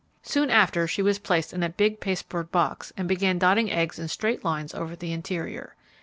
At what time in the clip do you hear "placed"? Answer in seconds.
1.19-1.53